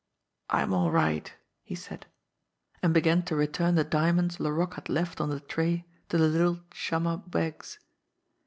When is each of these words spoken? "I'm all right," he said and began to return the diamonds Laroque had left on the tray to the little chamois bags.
"I'm 0.49 0.73
all 0.73 0.89
right," 0.89 1.31
he 1.61 1.75
said 1.75 2.07
and 2.81 2.91
began 2.91 3.21
to 3.21 3.35
return 3.35 3.75
the 3.75 3.83
diamonds 3.83 4.39
Laroque 4.39 4.73
had 4.73 4.89
left 4.89 5.21
on 5.21 5.29
the 5.29 5.39
tray 5.41 5.85
to 6.09 6.17
the 6.17 6.27
little 6.27 6.59
chamois 6.73 7.17
bags. 7.17 7.77